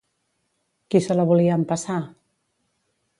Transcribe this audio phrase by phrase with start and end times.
[0.95, 1.99] Qui se la volia empassar?